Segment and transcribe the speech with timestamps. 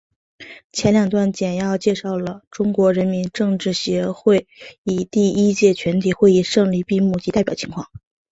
[0.71, 4.47] 前两段简要介绍了中国人民政治协商会
[4.81, 7.87] 议第一届全体会议胜利闭幕及代表情况。